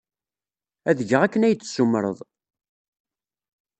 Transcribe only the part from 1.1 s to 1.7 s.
akken ay